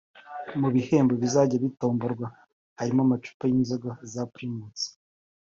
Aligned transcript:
Mu 0.59 0.67
bihembo 0.75 1.13
bizajya 1.21 1.57
bitomborwa 1.63 2.27
harimo 2.77 2.99
amacupa 3.03 3.43
y’inzoga 3.51 3.91
za 4.11 4.23
Primus 4.33 4.81